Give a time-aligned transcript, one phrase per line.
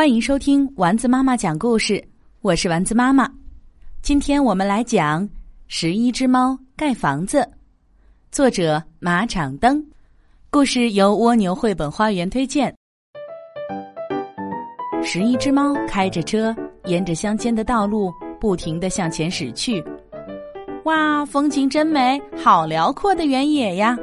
[0.00, 2.02] 欢迎收听丸子妈妈讲故事，
[2.40, 3.30] 我是丸子妈妈。
[4.00, 5.22] 今天我们来讲
[5.68, 7.40] 《十一只猫盖房子》，
[8.32, 9.84] 作者马场灯，
[10.48, 12.74] 故事由蜗牛绘本花园推荐。
[15.02, 16.56] 十一只猫开着车，
[16.86, 18.10] 沿着乡间的道路
[18.40, 19.84] 不停的向前驶去。
[20.84, 23.98] 哇，风景真美，好辽阔的原野呀！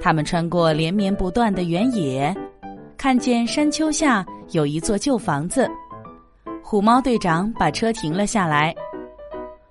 [0.00, 2.32] 他们穿过连绵不断的原野，
[2.96, 5.68] 看见山丘下有一座旧房子。
[6.62, 8.74] 虎猫队长把车停了下来，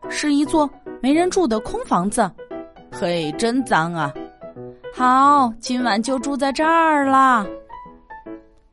[0.10, 0.70] 是一座
[1.02, 2.30] 没人住的空房子。
[2.92, 4.14] 嘿，真脏啊！
[4.94, 7.46] 好，今晚就住在这儿啦。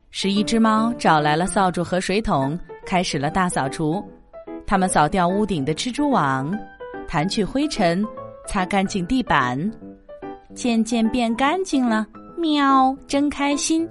[0.09, 4.03] 十一只猫找来了扫帚和水桶，开始了大扫除。
[4.65, 6.51] 他们扫掉屋顶的蜘蛛网，
[7.07, 8.05] 弹去灰尘，
[8.47, 9.57] 擦干净地板。
[10.53, 12.93] 渐渐变干净了，喵！
[13.07, 13.87] 真开心。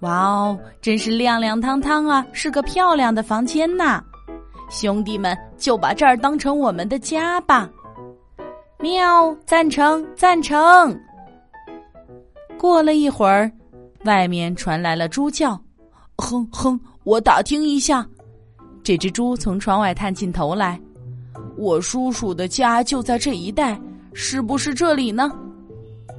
[0.00, 4.00] 哇哦，真是亮亮堂堂啊，是个漂亮的房间呐！
[4.70, 7.68] 兄弟们，就把这儿当成我们的家吧。
[8.78, 9.34] 喵！
[9.44, 10.96] 赞成，赞成。
[12.56, 13.50] 过了一会儿，
[14.04, 15.60] 外面传来了猪叫，
[16.16, 18.06] 哼哼，我打听一下。
[18.84, 20.80] 这只猪从窗外探进头来，
[21.56, 23.78] 我叔叔的家就在这一带，
[24.12, 25.32] 是不是这里呢？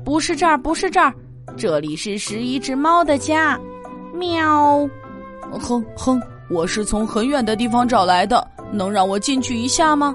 [0.04, 1.14] 不是这儿，不是这儿，
[1.56, 3.58] 这里是十一只猫的家。
[4.20, 4.88] 喵，
[5.62, 10.14] 哼哼，我是从很远的地方找来的，能让我进去一下吗？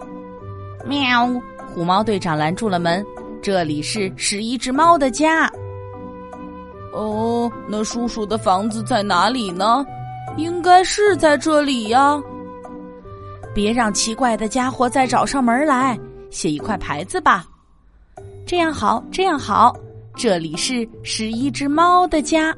[0.85, 1.27] 喵，
[1.75, 3.05] 虎猫队长拦住了门。
[3.41, 5.51] 这里是十一只猫的家。
[6.93, 9.85] 哦，那叔叔的房子在哪里呢？
[10.37, 12.23] 应该是在这里呀。
[13.55, 15.99] 别让奇怪的家伙再找上门来，
[16.31, 17.47] 写一块牌子吧。
[18.45, 19.75] 这样好，这样好。
[20.15, 22.55] 这里是十一只猫的家。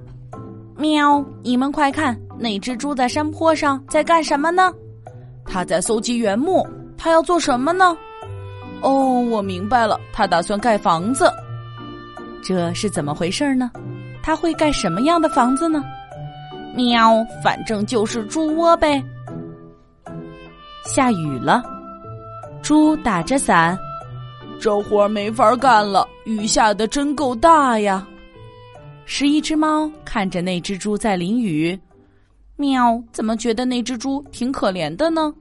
[0.77, 1.25] 喵！
[1.43, 4.73] 你们快看，那只猪在山坡上在干什么呢？
[5.45, 6.67] 它在搜集原木。
[6.99, 7.97] 它要做什么呢？
[8.81, 11.31] 哦，我明白了，它打算盖房子。
[12.43, 13.71] 这是怎么回事呢？
[14.23, 15.85] 它会盖什么样的房子呢？
[16.75, 17.25] 喵！
[17.43, 19.03] 反正就是猪窝呗。
[20.85, 21.63] 下雨了，
[22.63, 23.79] 猪打着伞。
[24.59, 28.07] 这活没法干了，雨下的真够大呀！
[29.09, 31.79] 十一只猫看着那只猪在淋雨，
[32.57, 35.33] 喵，怎么觉得那只猪挺可怜的呢？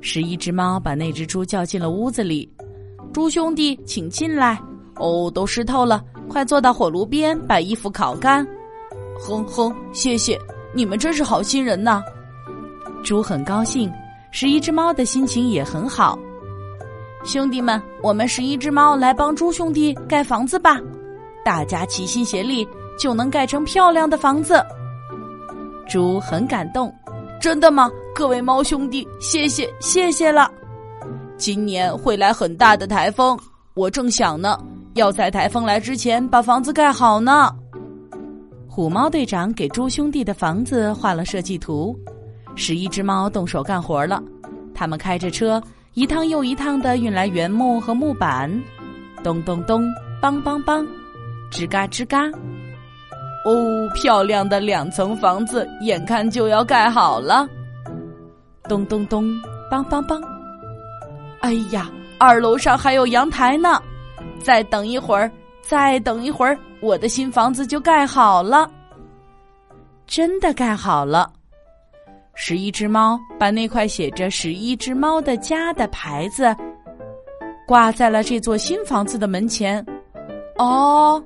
[0.00, 2.52] 十一只猫把那只猪叫进了屋子里，
[3.12, 4.60] 猪兄弟，请进来。
[4.96, 8.44] 哦，都湿透了，快坐到火炉边，把衣服烤干。
[9.20, 10.36] 哼哼，谢谢，
[10.74, 12.02] 你们真是好心人呐！
[13.04, 13.90] 猪很高兴，
[14.32, 16.18] 十一只猫的心情也很好。
[17.24, 20.80] 兄弟们，我们十一只猫来帮猪兄弟盖房子吧！
[21.46, 22.66] 大家齐心协力，
[22.98, 24.60] 就能盖成漂亮的房子。
[25.88, 26.92] 猪很感动，
[27.40, 27.88] 真的吗？
[28.12, 30.50] 各位猫兄弟，谢谢谢谢了。
[31.36, 33.38] 今年会来很大的台风，
[33.74, 34.58] 我正想呢，
[34.94, 37.48] 要在台风来之前把房子盖好呢。
[38.68, 41.96] 虎猫队长给猪兄弟的房子画了设计图，
[42.56, 44.20] 十一只猫动手干活了，
[44.74, 45.62] 他们开着车。
[45.94, 48.50] 一趟又一趟的运来原木和木板，
[49.22, 49.84] 咚咚咚，
[50.20, 50.84] 梆梆梆，
[51.50, 52.26] 吱嘎吱嘎。
[53.44, 57.48] 哦，漂亮的两层房子眼看就要盖好了。
[58.68, 59.24] 咚咚咚，
[59.70, 60.20] 梆梆梆。
[61.40, 63.80] 哎呀，二楼上还有阳台呢！
[64.42, 65.30] 再等一会儿，
[65.62, 68.68] 再等一会儿，我的新房子就盖好了。
[70.06, 71.30] 真的盖好了。
[72.34, 76.54] 十一只猫把那块写着“十一只猫的家”的牌子
[77.66, 79.84] 挂在了这座新房子的门前。
[80.58, 81.22] 哦，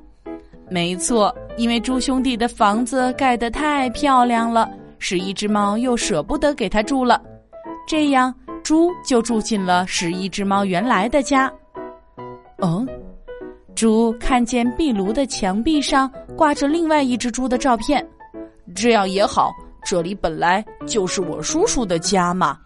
[0.70, 4.70] 没错，因为猪兄弟的房子盖得太漂亮了，
[5.00, 7.20] 十一只猫又舍不得给他住了，
[7.88, 8.32] 这样
[8.62, 11.52] 猪就住进了十一只猫原来的家。
[12.58, 12.86] 嗯，
[13.74, 18.06] 猪看见壁炉的墙壁上挂着另外一只猪的照片，
[18.74, 19.50] 这样也好。
[19.82, 22.56] 这里本来就是我叔叔的家嘛。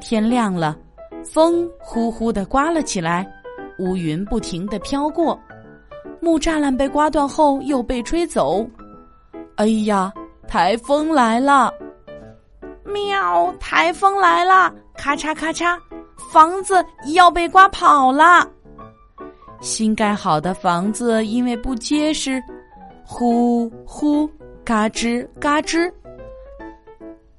[0.00, 0.76] 天亮了，
[1.22, 3.30] 风呼呼的刮了起来，
[3.78, 5.38] 乌云不停的飘过，
[6.20, 8.66] 木栅栏被刮断后又被吹走。
[9.56, 10.12] 哎呀，
[10.46, 11.72] 台风来了！
[12.84, 14.72] 喵，台风来了！
[14.94, 15.78] 咔嚓咔嚓，
[16.32, 16.84] 房子
[17.14, 18.48] 要被刮跑了。
[19.60, 22.42] 新盖好的房子因为不结实，
[23.04, 24.28] 呼呼。
[24.62, 25.90] 嘎吱嘎吱，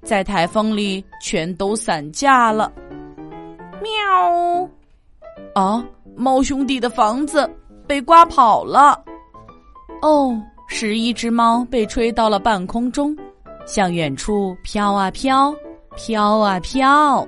[0.02, 2.72] 在台风里全都散架了。
[3.82, 4.70] 喵！
[5.54, 5.86] 啊，
[6.16, 7.50] 猫兄弟的房子
[7.92, 8.98] 被刮跑了。
[10.02, 13.14] 哦，十一只猫被吹到了半空中。
[13.66, 15.54] 向远处飘啊飘，
[15.98, 17.28] 飘啊飘。